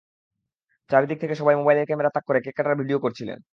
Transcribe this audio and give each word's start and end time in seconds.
চারদিকে 0.89 1.21
থেকে 1.21 1.35
সবাই 1.35 1.55
মোবাইলের 1.59 1.87
ক্যামেরা 1.87 2.13
তাক 2.15 2.23
করে 2.27 2.39
কেক 2.45 2.55
কাটার 2.57 2.79
ভিডিও 2.81 2.99
করছিলেন। 3.05 3.41